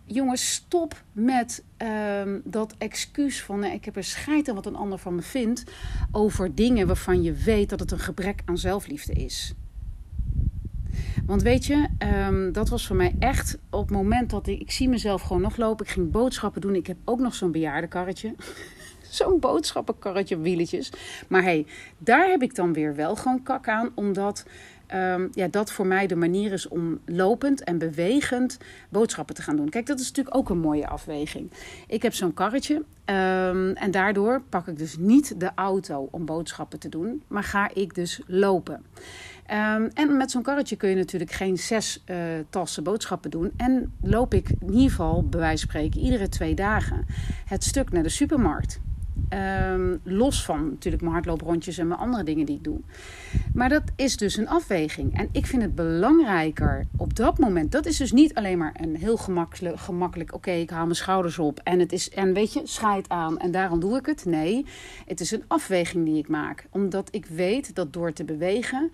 jongens, 0.04 0.52
stop 0.52 1.02
met 1.12 1.64
um, 2.22 2.40
dat 2.44 2.74
excuus 2.78 3.42
van 3.42 3.64
ik 3.64 3.84
heb 3.84 3.96
er 3.96 4.04
scheid 4.04 4.48
aan 4.48 4.54
wat 4.54 4.66
een 4.66 4.76
ander 4.76 4.98
van 4.98 5.14
me 5.14 5.22
vindt 5.22 5.64
over 6.12 6.54
dingen 6.54 6.86
waarvan 6.86 7.22
je 7.22 7.32
weet 7.32 7.68
dat 7.68 7.80
het 7.80 7.90
een 7.90 7.98
gebrek 7.98 8.42
aan 8.44 8.58
zelfliefde 8.58 9.12
is. 9.12 9.54
Want 11.28 11.42
weet 11.42 11.66
je, 11.66 11.86
um, 12.28 12.52
dat 12.52 12.68
was 12.68 12.86
voor 12.86 12.96
mij 12.96 13.14
echt 13.18 13.58
op 13.70 13.80
het 13.80 13.90
moment 13.90 14.30
dat 14.30 14.46
ik... 14.46 14.60
Ik 14.60 14.70
zie 14.70 14.88
mezelf 14.88 15.22
gewoon 15.22 15.42
nog 15.42 15.56
lopen. 15.56 15.86
Ik 15.86 15.92
ging 15.92 16.10
boodschappen 16.10 16.60
doen. 16.60 16.74
Ik 16.74 16.86
heb 16.86 16.96
ook 17.04 17.18
nog 17.18 17.34
zo'n 17.34 17.52
bejaardenkarretje. 17.52 18.34
zo'n 19.10 19.40
boodschappenkarretje 19.40 20.38
wieletjes. 20.38 20.92
Maar 21.28 21.42
hey, 21.42 21.66
daar 21.98 22.28
heb 22.28 22.42
ik 22.42 22.54
dan 22.54 22.72
weer 22.72 22.94
wel 22.94 23.16
gewoon 23.16 23.42
kak 23.42 23.68
aan. 23.68 23.90
Omdat 23.94 24.44
um, 24.94 25.28
ja, 25.32 25.48
dat 25.48 25.72
voor 25.72 25.86
mij 25.86 26.06
de 26.06 26.16
manier 26.16 26.52
is 26.52 26.68
om 26.68 27.00
lopend 27.04 27.64
en 27.64 27.78
bewegend 27.78 28.58
boodschappen 28.88 29.34
te 29.34 29.42
gaan 29.42 29.56
doen. 29.56 29.68
Kijk, 29.68 29.86
dat 29.86 30.00
is 30.00 30.08
natuurlijk 30.08 30.36
ook 30.36 30.48
een 30.50 30.58
mooie 30.58 30.88
afweging. 30.88 31.50
Ik 31.86 32.02
heb 32.02 32.14
zo'n 32.14 32.34
karretje 32.34 32.74
um, 32.74 33.72
en 33.72 33.90
daardoor 33.90 34.42
pak 34.48 34.66
ik 34.66 34.78
dus 34.78 34.96
niet 34.98 35.40
de 35.40 35.50
auto 35.54 36.08
om 36.10 36.24
boodschappen 36.24 36.78
te 36.78 36.88
doen, 36.88 37.22
maar 37.26 37.44
ga 37.44 37.70
ik 37.74 37.94
dus 37.94 38.20
lopen. 38.26 38.84
Um, 39.50 39.88
en 39.94 40.16
met 40.16 40.30
zo'n 40.30 40.42
karretje 40.42 40.76
kun 40.76 40.88
je 40.88 40.96
natuurlijk 40.96 41.30
geen 41.30 41.58
zes 41.58 42.02
uh, 42.06 42.16
tassen 42.50 42.82
boodschappen 42.82 43.30
doen. 43.30 43.52
En 43.56 43.92
loop 44.02 44.34
ik 44.34 44.48
in 44.60 44.72
ieder 44.72 44.90
geval, 44.90 45.28
bij 45.28 45.40
wijze 45.40 45.66
van 45.66 45.70
spreken, 45.70 46.00
iedere 46.00 46.28
twee 46.28 46.54
dagen 46.54 47.06
het 47.44 47.64
stuk 47.64 47.92
naar 47.92 48.02
de 48.02 48.08
supermarkt. 48.08 48.80
Um, 49.72 50.00
los 50.02 50.44
van 50.44 50.68
natuurlijk 50.68 51.02
mijn 51.02 51.14
hardlooprondjes 51.14 51.78
en 51.78 51.88
mijn 51.88 52.00
andere 52.00 52.24
dingen 52.24 52.46
die 52.46 52.56
ik 52.56 52.64
doe. 52.64 52.80
Maar 53.54 53.68
dat 53.68 53.82
is 53.96 54.16
dus 54.16 54.36
een 54.36 54.48
afweging. 54.48 55.18
En 55.18 55.28
ik 55.32 55.46
vind 55.46 55.62
het 55.62 55.74
belangrijker 55.74 56.86
op 56.96 57.16
dat 57.16 57.38
moment. 57.38 57.72
Dat 57.72 57.86
is 57.86 57.96
dus 57.96 58.12
niet 58.12 58.34
alleen 58.34 58.58
maar 58.58 58.76
een 58.80 58.96
heel 58.96 59.16
gemakkelijk, 59.16 59.80
gemakkelijk 59.80 60.34
oké, 60.34 60.50
ik 60.50 60.70
haal 60.70 60.84
mijn 60.84 60.96
schouders 60.96 61.38
op. 61.38 61.60
En 61.64 61.78
het 61.78 61.92
is, 61.92 62.10
en 62.10 62.32
weet 62.32 62.52
je, 62.52 62.60
scheid 62.64 63.08
aan 63.08 63.38
en 63.38 63.50
daarom 63.50 63.80
doe 63.80 63.96
ik 63.96 64.06
het. 64.06 64.24
Nee, 64.24 64.66
het 65.06 65.20
is 65.20 65.30
een 65.30 65.44
afweging 65.46 66.04
die 66.04 66.18
ik 66.18 66.28
maak. 66.28 66.66
Omdat 66.70 67.08
ik 67.10 67.26
weet 67.26 67.74
dat 67.74 67.92
door 67.92 68.12
te 68.12 68.24
bewegen 68.24 68.90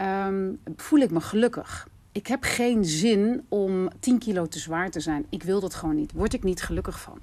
um, 0.00 0.58
voel 0.76 0.98
ik 0.98 1.10
me 1.10 1.20
gelukkig. 1.20 1.88
Ik 2.12 2.26
heb 2.26 2.42
geen 2.42 2.84
zin 2.84 3.44
om 3.48 3.88
10 4.00 4.18
kilo 4.18 4.46
te 4.46 4.58
zwaar 4.58 4.90
te 4.90 5.00
zijn. 5.00 5.26
Ik 5.28 5.42
wil 5.42 5.60
dat 5.60 5.74
gewoon 5.74 5.94
niet. 5.94 6.12
Word 6.12 6.34
ik 6.34 6.42
niet 6.42 6.62
gelukkig 6.62 7.00
van. 7.00 7.18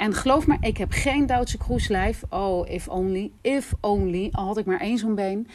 En 0.00 0.14
geloof 0.14 0.46
me, 0.46 0.56
ik 0.60 0.76
heb 0.76 0.92
geen 0.92 1.26
Duitse 1.26 1.58
kroeslijf. 1.58 2.22
Oh, 2.30 2.68
if 2.68 2.88
only. 2.88 3.32
If 3.40 3.72
only. 3.80 4.28
Al 4.32 4.46
had 4.46 4.58
ik 4.58 4.66
maar 4.66 4.80
één 4.80 4.98
zo'n 4.98 5.14
been. 5.14 5.48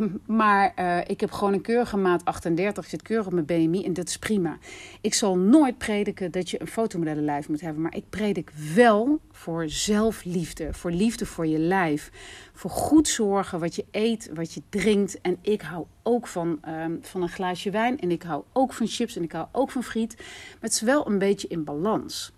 Um, 0.00 0.20
maar 0.26 0.72
uh, 0.78 0.98
ik 1.06 1.20
heb 1.20 1.30
gewoon 1.30 1.52
een 1.52 1.60
keurige 1.60 1.96
maat 1.96 2.24
38. 2.24 2.84
Ik 2.84 2.90
zit 2.90 3.02
keurig 3.02 3.26
op 3.26 3.32
mijn 3.32 3.46
BMI 3.46 3.84
en 3.84 3.92
dat 3.92 4.08
is 4.08 4.18
prima. 4.18 4.58
Ik 5.00 5.14
zal 5.14 5.36
nooit 5.36 5.78
prediken 5.78 6.30
dat 6.30 6.50
je 6.50 6.60
een 6.60 6.66
fotomodellenlijf 6.66 7.48
moet 7.48 7.60
hebben. 7.60 7.82
Maar 7.82 7.94
ik 7.94 8.04
predik 8.10 8.50
wel 8.74 9.20
voor 9.30 9.68
zelfliefde. 9.68 10.74
Voor 10.74 10.90
liefde 10.90 11.26
voor 11.26 11.46
je 11.46 11.58
lijf. 11.58 12.10
Voor 12.52 12.70
goed 12.70 13.08
zorgen 13.08 13.60
wat 13.60 13.74
je 13.74 13.84
eet, 13.90 14.30
wat 14.34 14.54
je 14.54 14.62
drinkt. 14.68 15.20
En 15.20 15.38
ik 15.42 15.62
hou 15.62 15.86
ook 16.02 16.26
van, 16.26 16.60
um, 16.68 16.98
van 17.02 17.22
een 17.22 17.28
glaasje 17.28 17.70
wijn. 17.70 17.98
En 17.98 18.10
ik 18.10 18.22
hou 18.22 18.42
ook 18.52 18.72
van 18.72 18.86
chips. 18.86 19.16
En 19.16 19.22
ik 19.22 19.32
hou 19.32 19.46
ook 19.52 19.70
van 19.70 19.82
friet. 19.82 20.14
Maar 20.16 20.56
het 20.60 20.72
is 20.72 20.80
wel 20.80 21.06
een 21.06 21.18
beetje 21.18 21.48
in 21.48 21.64
balans. 21.64 22.32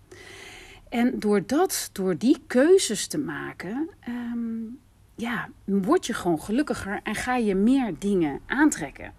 En 0.91 1.19
door 1.19 1.45
dat, 1.45 1.89
door 1.91 2.17
die 2.17 2.37
keuzes 2.47 3.07
te 3.07 3.17
maken, 3.17 3.89
um, 4.07 4.79
ja, 5.15 5.49
word 5.63 6.05
je 6.05 6.13
gewoon 6.13 6.41
gelukkiger 6.41 6.99
en 7.03 7.15
ga 7.15 7.35
je 7.35 7.55
meer 7.55 7.93
dingen 7.99 8.39
aantrekken. 8.45 9.13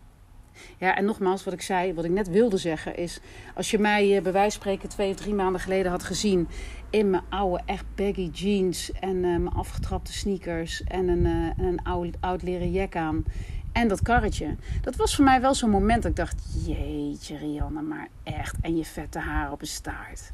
Ja, 0.78 0.96
en 0.96 1.04
nogmaals, 1.04 1.44
wat 1.44 1.54
ik 1.54 1.62
zei, 1.62 1.94
wat 1.94 2.04
ik 2.04 2.10
net 2.10 2.28
wilde 2.28 2.56
zeggen, 2.56 2.96
is 2.96 3.20
als 3.54 3.70
je 3.70 3.78
mij 3.78 4.16
uh, 4.16 4.22
bij 4.22 4.32
wijze 4.32 4.50
van 4.50 4.60
spreken 4.60 4.88
twee 4.88 5.10
of 5.10 5.16
drie 5.16 5.34
maanden 5.34 5.60
geleden 5.60 5.90
had 5.90 6.02
gezien 6.02 6.48
in 6.90 7.10
mijn 7.10 7.22
oude, 7.28 7.62
echt 7.66 7.84
baggy 7.94 8.30
jeans 8.32 8.92
en 8.92 9.16
uh, 9.16 9.22
mijn 9.22 9.48
afgetrapte 9.48 10.12
sneakers 10.12 10.84
en 10.84 11.08
een, 11.08 11.24
uh, 11.24 11.66
een 11.66 11.82
oud, 11.82 12.16
oud 12.20 12.42
leren 12.42 12.70
jek 12.70 12.96
aan 12.96 13.24
en 13.72 13.88
dat 13.88 14.02
karretje. 14.02 14.56
Dat 14.80 14.96
was 14.96 15.14
voor 15.14 15.24
mij 15.24 15.40
wel 15.40 15.54
zo'n 15.54 15.70
moment 15.70 16.02
dat 16.02 16.10
ik 16.10 16.16
dacht, 16.16 16.42
jeetje 16.66 17.36
Rianne, 17.36 17.82
maar 17.82 18.08
echt. 18.22 18.56
En 18.60 18.76
je 18.76 18.84
vette 18.84 19.18
haar 19.18 19.52
op 19.52 19.60
een 19.60 19.66
staart. 19.66 20.32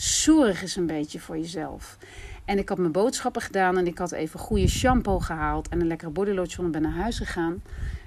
Zorg 0.00 0.62
eens 0.62 0.76
een 0.76 0.86
beetje 0.86 1.20
voor 1.20 1.38
jezelf. 1.38 1.98
En 2.44 2.58
ik 2.58 2.68
had 2.68 2.78
mijn 2.78 2.92
boodschappen 2.92 3.42
gedaan 3.42 3.78
en 3.78 3.86
ik 3.86 3.98
had 3.98 4.12
even 4.12 4.40
goede 4.40 4.68
shampoo 4.68 5.18
gehaald 5.18 5.68
en 5.68 5.80
een 5.80 5.86
lekkere 5.86 6.10
bodylotion 6.10 6.66
en 6.66 6.72
ben 6.72 6.82
naar 6.82 6.92
huis 6.92 7.16
gegaan. 7.16 7.62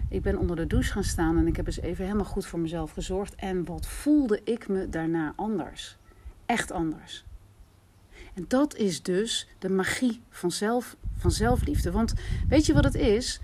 Ik 0.09 0.21
ben 0.21 0.37
onder 0.37 0.55
de 0.55 0.67
douche 0.67 0.91
gaan 0.91 1.03
staan 1.03 1.37
en 1.37 1.47
ik 1.47 1.55
heb 1.55 1.65
eens 1.65 1.79
even 1.79 2.03
helemaal 2.03 2.25
goed 2.25 2.45
voor 2.45 2.59
mezelf 2.59 2.91
gezorgd. 2.91 3.35
En 3.35 3.65
wat 3.65 3.87
voelde 3.87 4.41
ik 4.43 4.67
me 4.67 4.89
daarna 4.89 5.33
anders? 5.35 5.97
Echt 6.45 6.71
anders. 6.71 7.25
En 8.33 8.45
dat 8.47 8.75
is 8.75 9.01
dus 9.01 9.47
de 9.59 9.69
magie 9.69 10.21
van, 10.29 10.51
zelf, 10.51 10.95
van 11.17 11.31
zelfliefde. 11.31 11.91
Want 11.91 12.13
weet 12.47 12.65
je 12.65 12.73
wat 12.73 12.83
het 12.83 12.95
is? 12.95 13.39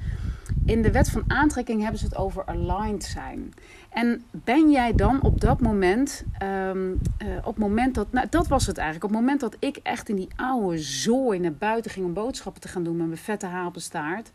In 0.70 0.82
de 0.82 0.92
wet 0.92 1.10
van 1.10 1.24
aantrekking 1.28 1.82
hebben 1.82 2.00
ze 2.00 2.06
het 2.06 2.16
over 2.16 2.46
aligned 2.46 3.04
zijn. 3.04 3.54
En 3.90 4.24
ben 4.32 4.72
jij 4.72 4.94
dan 4.96 5.22
op 5.22 5.42
dat 5.42 5.62
moment, 5.62 6.24
um, 6.44 6.92
uh, 6.92 7.38
op 7.38 7.46
het 7.46 7.58
moment 7.58 7.96
dat, 7.96 8.12
nou 8.12 8.28
dat 8.30 8.48
was 8.48 8.68
het 8.68 8.78
eigenlijk, 8.78 9.06
op 9.06 9.12
het 9.12 9.20
moment 9.20 9.40
dat 9.40 9.56
ik 9.60 9.80
echt 9.84 10.10
in 10.10 10.16
die 10.16 10.28
oude 10.36 10.78
zooi 10.78 11.40
naar 11.40 11.54
buiten 11.54 11.92
ging 11.92 12.06
om 12.06 12.14
boodschappen 12.14 12.62
te 12.62 12.68
gaan 12.68 12.84
doen 12.84 12.98
met 12.98 13.08
mijn 13.08 13.20
vette 13.20 13.46
haar 13.46 13.72
staart. 13.74 14.32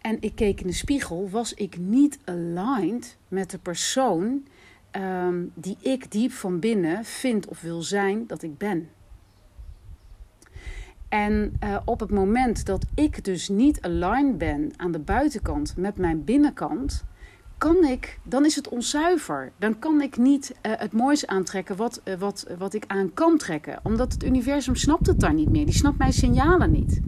En 0.00 0.16
ik 0.20 0.34
keek 0.34 0.60
in 0.60 0.66
de 0.66 0.72
spiegel, 0.72 1.28
was 1.30 1.54
ik 1.54 1.78
niet 1.78 2.18
aligned 2.24 3.16
met 3.28 3.50
de 3.50 3.58
persoon 3.58 4.42
um, 4.92 5.52
die 5.54 5.76
ik 5.80 6.10
diep 6.10 6.32
van 6.32 6.58
binnen 6.58 7.04
vind 7.04 7.46
of 7.46 7.60
wil 7.60 7.82
zijn 7.82 8.26
dat 8.26 8.42
ik 8.42 8.58
ben. 8.58 8.88
En 11.08 11.58
uh, 11.64 11.76
op 11.84 12.00
het 12.00 12.10
moment 12.10 12.66
dat 12.66 12.84
ik 12.94 13.24
dus 13.24 13.48
niet 13.48 13.80
aligned 13.80 14.38
ben 14.38 14.70
aan 14.76 14.92
de 14.92 14.98
buitenkant 14.98 15.76
met 15.76 15.96
mijn 15.96 16.24
binnenkant, 16.24 17.04
kan 17.58 17.84
ik, 17.84 18.18
dan 18.22 18.44
is 18.44 18.56
het 18.56 18.68
onzuiver. 18.68 19.52
Dan 19.58 19.78
kan 19.78 20.00
ik 20.00 20.16
niet 20.16 20.54
uh, 20.62 20.72
het 20.76 20.92
moois 20.92 21.26
aantrekken 21.26 21.76
wat, 21.76 22.00
uh, 22.04 22.14
wat, 22.14 22.46
wat 22.58 22.74
ik 22.74 22.84
aan 22.86 23.14
kan 23.14 23.36
trekken. 23.36 23.80
Omdat 23.82 24.12
het 24.12 24.24
universum 24.24 24.74
snapt 24.76 25.06
het 25.06 25.20
daar 25.20 25.34
niet 25.34 25.50
meer. 25.50 25.64
Die 25.64 25.74
snapt 25.74 25.98
mijn 25.98 26.12
signalen 26.12 26.70
niet. 26.70 27.00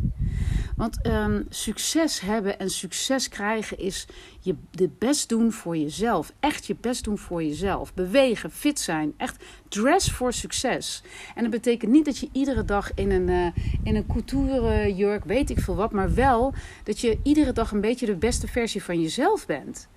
Want 0.80 1.06
um, 1.06 1.46
succes 1.48 2.20
hebben 2.20 2.58
en 2.58 2.70
succes 2.70 3.28
krijgen 3.28 3.78
is 3.78 4.06
je 4.40 4.54
de 4.70 4.90
best 4.98 5.28
doen 5.28 5.52
voor 5.52 5.76
jezelf. 5.76 6.32
Echt 6.40 6.66
je 6.66 6.76
best 6.80 7.04
doen 7.04 7.18
voor 7.18 7.42
jezelf. 7.42 7.94
Bewegen, 7.94 8.50
fit 8.50 8.78
zijn. 8.78 9.14
Echt 9.16 9.44
dress 9.68 10.12
voor 10.12 10.32
succes. 10.32 11.02
En 11.34 11.42
dat 11.42 11.50
betekent 11.50 11.92
niet 11.92 12.04
dat 12.04 12.18
je 12.18 12.28
iedere 12.32 12.64
dag 12.64 12.94
in 12.94 13.10
een, 13.10 13.28
uh, 13.28 13.46
in 13.82 13.96
een 13.96 14.06
couture 14.06 14.94
jurk, 14.94 15.24
weet 15.24 15.50
ik 15.50 15.60
veel 15.60 15.76
wat. 15.76 15.92
Maar 15.92 16.14
wel 16.14 16.54
dat 16.84 17.00
je 17.00 17.18
iedere 17.22 17.52
dag 17.52 17.72
een 17.72 17.80
beetje 17.80 18.06
de 18.06 18.16
beste 18.16 18.48
versie 18.48 18.82
van 18.82 19.00
jezelf 19.00 19.46
bent. 19.46 19.88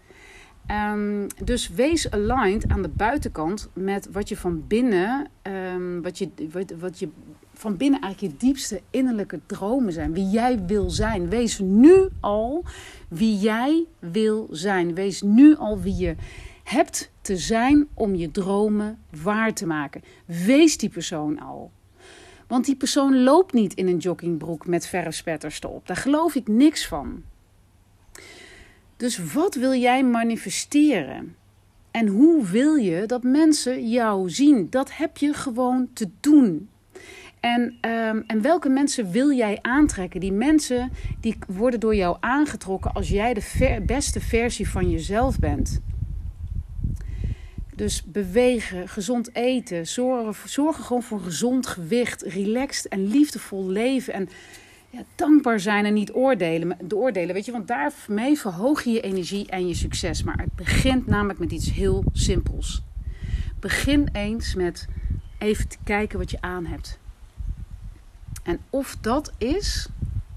Um, 0.72 1.28
dus 1.44 1.70
wees 1.70 2.12
aligned 2.12 2.68
aan 2.68 2.82
de 2.82 2.90
buitenkant 2.90 3.70
met 3.74 4.08
wat 4.12 4.30
je 4.30 4.38
van 4.38 4.68
binnen, 4.68 5.28
um, 5.74 6.02
wat, 6.02 6.18
je, 6.18 6.30
wat, 6.52 6.74
wat 6.80 7.00
je 7.00 7.10
van 7.54 7.78
binnen 7.78 8.02
eigenlijk 8.02 8.34
je 8.34 8.48
diepste 8.48 8.82
innerlijke 8.90 9.40
dromen 9.46 9.94
zijn. 9.94 10.14
Wie 10.14 10.30
jij 10.30 10.66
wil 10.66 10.90
zijn. 10.90 11.30
Wees 11.30 11.60
nu 11.60 12.08
al 12.20 12.64
wie 13.08 13.38
jij 13.38 13.86
wil 14.00 14.48
zijn. 14.52 14.96
Wees 14.96 15.22
nu 15.22 15.56
al 15.56 15.80
wie 15.80 15.96
je 15.96 16.16
hebt 16.64 17.12
te 17.22 17.38
zijn 17.38 17.88
om 17.94 18.16
je 18.16 18.32
dromen 18.32 18.98
waar 19.22 19.54
te 19.54 19.66
maken. 19.66 20.02
Wees 20.26 20.78
die 20.78 20.90
persoon 20.90 21.40
al. 21.40 21.72
Want 22.48 22.66
die 22.66 22.76
persoon 22.76 23.24
loopt 23.24 23.54
niet 23.54 23.74
in 23.74 23.88
een 23.88 23.98
joggingbroek 23.98 24.68
met 24.68 24.88
verfspetters 24.88 25.62
erop. 25.62 25.88
Daar 25.88 25.98
geloof 25.98 26.36
ik 26.36 26.48
niks 26.48 26.88
van. 26.88 27.24
Dus 29.04 29.34
wat 29.34 29.56
wil 29.56 29.74
jij 29.74 30.04
manifesteren? 30.04 31.36
En 31.92 32.08
hoe 32.08 32.46
wil 32.46 32.76
je 32.76 33.06
dat 33.06 33.24
mensen 33.24 33.90
jou 33.90 34.30
zien? 34.30 34.68
Dat 34.70 34.96
heb 34.96 35.18
je 35.18 35.34
gewoon 35.34 35.90
te 35.94 36.10
doen. 36.20 36.70
En, 37.40 37.62
um, 37.62 38.24
en 38.28 38.42
welke 38.42 38.70
mensen 38.70 39.12
wil 39.12 39.32
jij 39.32 39.60
aantrekken? 39.62 40.20
Die 40.20 40.32
mensen 40.32 40.92
die 41.20 41.38
worden 41.48 41.80
door 41.80 41.96
jou 41.96 42.18
aangetrokken 42.20 42.94
als 42.94 43.10
jij 43.10 43.34
de 43.34 43.82
beste 43.86 44.20
versie 44.20 44.70
van 44.70 44.90
jezelf 44.90 45.40
bent. 45.40 45.82
Dus 47.76 48.04
bewegen, 48.04 48.88
gezond 48.88 49.36
eten, 49.36 49.88
zorgen, 49.88 50.50
zorgen 50.50 50.84
gewoon 50.84 51.04
voor 51.04 51.20
gezond 51.20 51.68
gewicht, 51.68 52.22
relaxed 52.22 52.88
en 52.88 53.08
liefdevol 53.08 53.68
leven. 53.68 54.14
En 54.14 54.30
ja, 54.94 55.04
dankbaar 55.16 55.60
zijn 55.60 55.86
en 55.86 55.94
niet 55.94 56.14
oordelen. 56.14 56.78
De 56.88 56.96
oordelen, 56.96 57.34
weet 57.34 57.46
je, 57.46 57.52
want 57.52 57.68
daarmee 57.68 58.38
verhoog 58.38 58.84
je 58.84 58.92
je 58.92 59.02
energie 59.02 59.48
en 59.48 59.68
je 59.68 59.74
succes. 59.74 60.24
Maar 60.24 60.38
het 60.38 60.56
begint 60.56 61.08
namelijk 61.08 61.40
met 61.40 61.52
iets 61.52 61.72
heel 61.72 62.04
simpels. 62.12 62.84
Begin 63.60 64.10
eens 64.12 64.56
met 64.56 64.88
even 65.38 65.68
te 65.68 65.78
kijken 65.84 66.20
wat 66.20 66.32
je 66.32 66.42
aan 66.42 66.66
hebt. 66.66 67.00
En 68.44 68.60
of 68.70 68.98
dat 69.02 69.32
is, 69.38 69.88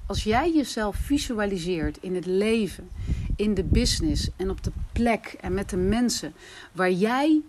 als 0.06 0.24
jij 0.24 0.52
jezelf 0.52 0.96
visualiseert 0.96 1.98
in 2.00 2.14
het 2.14 2.26
leven, 2.26 2.88
in 3.36 3.54
de 3.54 3.64
business 3.64 4.30
en 4.36 4.50
op 4.50 4.62
de 4.62 4.72
plek 4.92 5.36
en 5.40 5.54
met 5.54 5.70
de 5.70 5.76
mensen 5.76 6.34
waar 6.72 6.92
jij 6.92 7.40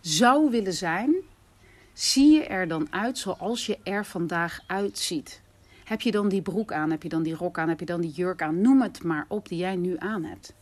zou 0.00 0.50
willen 0.50 0.74
zijn, 0.74 1.14
zie 1.92 2.32
je 2.32 2.44
er 2.44 2.68
dan 2.68 2.86
uit 2.90 3.18
zoals 3.18 3.66
je 3.66 3.78
er 3.82 4.04
vandaag 4.04 4.60
uitziet. 4.66 5.42
Heb 5.84 6.00
je 6.00 6.10
dan 6.10 6.28
die 6.28 6.42
broek 6.42 6.72
aan? 6.72 6.90
Heb 6.90 7.02
je 7.02 7.08
dan 7.08 7.22
die 7.22 7.34
rok 7.34 7.58
aan? 7.58 7.68
Heb 7.68 7.80
je 7.80 7.86
dan 7.86 8.00
die 8.00 8.10
jurk 8.10 8.42
aan? 8.42 8.60
Noem 8.60 8.82
het 8.82 9.02
maar 9.02 9.24
op 9.28 9.48
die 9.48 9.58
jij 9.58 9.76
nu 9.76 9.96
aan 9.98 10.24
hebt. 10.24 10.52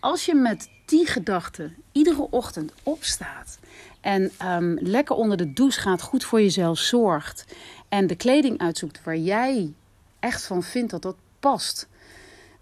Als 0.00 0.24
je 0.24 0.34
met 0.34 0.68
die 0.84 1.06
gedachten 1.06 1.76
iedere 1.92 2.30
ochtend 2.30 2.72
opstaat 2.82 3.58
en 4.00 4.30
um, 4.44 4.78
lekker 4.80 5.16
onder 5.16 5.36
de 5.36 5.52
douche 5.52 5.80
gaat, 5.80 6.02
goed 6.02 6.24
voor 6.24 6.40
jezelf 6.40 6.78
zorgt 6.78 7.44
en 7.88 8.06
de 8.06 8.16
kleding 8.16 8.58
uitzoekt 8.58 9.04
waar 9.04 9.16
jij 9.16 9.72
echt 10.20 10.46
van 10.46 10.62
vindt 10.62 10.90
dat 10.90 11.02
dat 11.02 11.16
past 11.40 11.88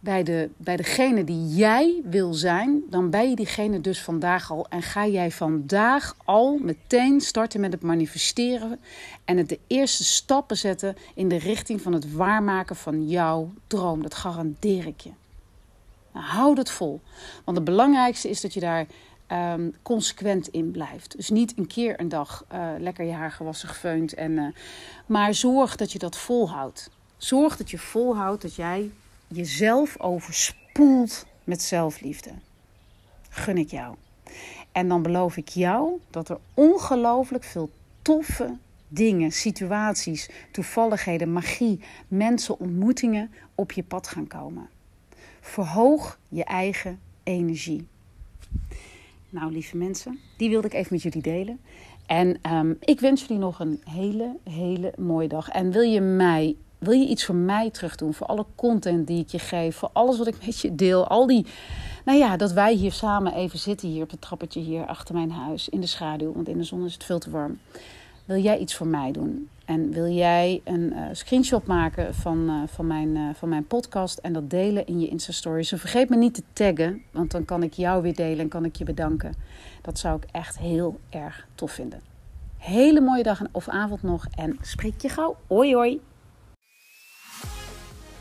bij, 0.01 0.23
de, 0.23 0.51
bij 0.57 0.77
degene 0.77 1.25
die 1.25 1.47
jij 1.47 2.01
wil 2.05 2.35
zijn, 2.35 2.83
dan 2.91 3.11
ben 3.11 3.29
je 3.29 3.37
diegene 3.37 3.81
dus 3.81 4.03
vandaag 4.03 4.51
al. 4.51 4.67
En 4.69 4.83
ga 4.83 5.07
jij 5.07 5.31
vandaag 5.31 6.17
al 6.25 6.59
meteen 6.59 7.21
starten 7.21 7.61
met 7.61 7.73
het 7.73 7.83
manifesteren 7.83 8.81
en 9.25 9.37
het 9.37 9.49
de 9.49 9.59
eerste 9.67 10.05
stappen 10.05 10.57
zetten 10.57 10.97
in 11.15 11.29
de 11.29 11.39
richting 11.39 11.81
van 11.81 11.93
het 11.93 12.13
waarmaken 12.13 12.77
van 12.77 13.09
jouw 13.09 13.53
droom. 13.67 14.03
Dat 14.03 14.15
garandeer 14.15 14.87
ik 14.87 15.01
je. 15.01 15.11
Nou, 16.13 16.27
houd 16.27 16.57
het 16.57 16.71
vol. 16.71 17.01
Want 17.45 17.57
het 17.57 17.67
belangrijkste 17.67 18.29
is 18.29 18.41
dat 18.41 18.55
je 18.55 18.61
daar 18.61 18.87
um, 19.33 19.75
consequent 19.83 20.49
in 20.49 20.71
blijft. 20.71 21.17
Dus 21.17 21.31
niet 21.31 21.59
een 21.59 21.67
keer 21.67 22.01
een 22.01 22.09
dag 22.09 22.45
uh, 22.53 22.69
lekker 22.79 23.05
je 23.05 23.13
haar 23.13 23.33
gewassen 23.33 23.69
gefeund. 23.69 24.15
En, 24.15 24.31
uh, 24.33 24.47
maar 25.07 25.35
zorg 25.35 25.77
dat 25.77 25.93
je 25.93 25.99
dat 25.99 26.17
volhoudt. 26.17 26.91
Zorg 27.17 27.57
dat 27.57 27.71
je 27.71 27.79
volhoudt 27.79 28.43
dat 28.43 28.55
jij 28.55 28.91
jezelf 29.33 30.01
overspoelt 30.01 31.27
met 31.45 31.63
zelfliefde. 31.63 32.31
Gun 33.29 33.59
ik 33.59 33.71
jou. 33.71 33.95
En 34.73 34.89
dan 34.89 35.03
beloof 35.03 35.37
ik 35.37 35.49
jou 35.49 36.01
dat 36.11 36.29
er 36.29 36.39
ongelooflijk 36.55 37.45
veel 37.45 37.71
toffe 38.03 38.57
dingen, 38.89 39.33
situaties, 39.33 40.31
toevalligheden, 40.51 41.33
magie, 41.33 41.81
mensen, 42.09 42.61
ontmoetingen 42.61 43.31
op 43.55 43.73
je 43.73 43.83
pad 43.83 44.09
gaan 44.09 44.27
komen. 44.27 44.69
Verhoog 45.41 46.19
je 46.29 46.45
eigen 46.45 47.01
energie. 47.23 47.87
Nou, 49.29 49.53
lieve 49.53 49.77
mensen, 49.77 50.19
die 50.37 50.49
wilde 50.49 50.67
ik 50.67 50.73
even 50.73 50.93
met 50.93 51.03
jullie 51.03 51.23
delen. 51.23 51.61
En 52.07 52.53
um, 52.53 52.77
ik 52.81 53.01
wens 53.01 53.21
jullie 53.21 53.39
nog 53.39 53.61
een 53.61 53.81
hele, 53.85 54.37
hele 54.45 54.93
mooie 54.99 55.29
dag. 55.29 55.49
En 55.49 55.73
wil 55.73 55.83
je 55.83 56.01
mij, 56.01 56.57
wil 56.81 56.93
je 56.93 57.07
iets 57.07 57.25
voor 57.25 57.35
mij 57.35 57.71
terug 57.71 57.97
doen? 57.97 58.15
Voor 58.15 58.27
alle 58.27 58.47
content 58.55 59.07
die 59.07 59.21
ik 59.21 59.29
je 59.29 59.39
geef, 59.39 59.77
voor 59.77 59.91
alles 59.93 60.19
wat 60.19 60.27
ik 60.27 60.47
met 60.47 60.61
je 60.61 60.75
deel. 60.75 61.09
Al 61.09 61.27
die, 61.27 61.47
nou 62.05 62.19
ja, 62.19 62.37
dat 62.37 62.53
wij 62.53 62.75
hier 62.75 62.93
samen 62.93 63.35
even 63.35 63.59
zitten 63.59 63.89
hier 63.89 64.03
op 64.03 64.11
het 64.11 64.21
trappetje 64.21 64.61
hier 64.61 64.87
achter 64.87 65.15
mijn 65.15 65.31
huis. 65.31 65.69
In 65.69 65.81
de 65.81 65.87
schaduw, 65.87 66.33
want 66.33 66.49
in 66.49 66.59
de 66.59 66.65
zon 66.65 66.85
is 66.85 66.93
het 66.93 67.05
veel 67.05 67.19
te 67.19 67.31
warm. 67.31 67.59
Wil 68.25 68.39
jij 68.39 68.59
iets 68.59 68.75
voor 68.75 68.87
mij 68.87 69.13
doen? 69.13 69.49
En 69.65 69.93
wil 69.93 70.07
jij 70.07 70.61
een 70.65 70.93
uh, 70.93 71.03
screenshot 71.13 71.67
maken 71.67 72.15
van, 72.15 72.39
uh, 72.49 72.63
van, 72.67 72.87
mijn, 72.87 73.17
uh, 73.17 73.29
van 73.35 73.49
mijn 73.49 73.67
podcast 73.67 74.19
en 74.19 74.33
dat 74.33 74.51
delen 74.51 74.87
in 74.87 75.01
je 75.01 75.09
Insta-stories? 75.09 75.73
En 75.73 75.79
vergeet 75.79 76.09
me 76.09 76.17
niet 76.17 76.35
te 76.35 76.43
taggen, 76.53 77.03
want 77.11 77.31
dan 77.31 77.45
kan 77.45 77.63
ik 77.63 77.73
jou 77.73 78.03
weer 78.03 78.15
delen 78.15 78.39
en 78.39 78.49
kan 78.49 78.65
ik 78.65 78.77
je 78.77 78.85
bedanken. 78.85 79.35
Dat 79.83 79.99
zou 79.99 80.17
ik 80.17 80.25
echt 80.33 80.59
heel 80.59 80.99
erg 81.09 81.47
tof 81.55 81.73
vinden. 81.73 82.01
Hele 82.59 83.01
mooie 83.01 83.23
dag 83.23 83.43
of 83.53 83.69
avond 83.69 84.03
nog 84.03 84.27
en 84.35 84.59
spreek 84.61 85.01
je 85.01 85.09
gauw. 85.09 85.37
Hoi 85.47 85.75
hoi. 85.75 86.01